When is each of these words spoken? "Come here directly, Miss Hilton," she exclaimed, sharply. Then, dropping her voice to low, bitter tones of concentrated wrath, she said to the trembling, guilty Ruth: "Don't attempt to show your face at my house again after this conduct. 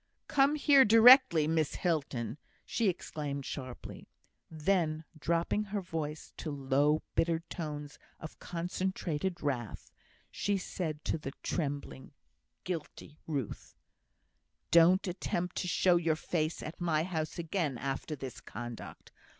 "Come 0.27 0.55
here 0.55 0.83
directly, 0.83 1.47
Miss 1.47 1.75
Hilton," 1.75 2.39
she 2.65 2.89
exclaimed, 2.89 3.45
sharply. 3.45 4.07
Then, 4.49 5.03
dropping 5.19 5.65
her 5.65 5.79
voice 5.83 6.33
to 6.37 6.49
low, 6.49 7.03
bitter 7.13 7.41
tones 7.51 7.99
of 8.19 8.39
concentrated 8.39 9.43
wrath, 9.43 9.91
she 10.31 10.57
said 10.57 11.05
to 11.05 11.19
the 11.19 11.33
trembling, 11.43 12.13
guilty 12.63 13.19
Ruth: 13.27 13.75
"Don't 14.71 15.07
attempt 15.07 15.55
to 15.57 15.67
show 15.67 15.97
your 15.97 16.15
face 16.15 16.63
at 16.63 16.81
my 16.81 17.03
house 17.03 17.37
again 17.37 17.77
after 17.77 18.15
this 18.15 18.41
conduct. 18.41 19.11